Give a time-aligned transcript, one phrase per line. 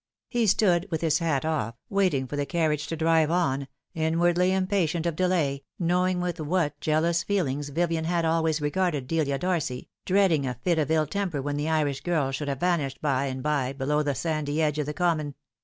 [0.31, 4.51] He stood with his hat off, waiting for the car riage to drive on, inwardly
[4.51, 10.47] impatient of delay, knowing with what jealous feelings Vivien had always regarded Delia Darcy, dreading
[10.47, 13.73] a fit of ill temper when the Irish girls should have vanished by and by
[13.73, 15.35] below the sandy edge of the common.